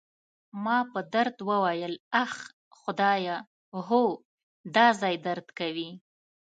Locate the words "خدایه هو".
2.79-4.03